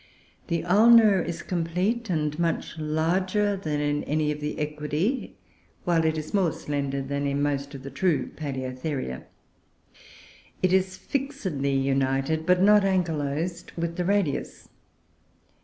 [0.47, 5.29] The ulna is complete and much larger than in any of the Equidoe,
[5.83, 9.25] while it is more slender than in most of the true Paloeotheria;
[10.63, 14.69] it is fixedly united, but not ankylosed, with the radius.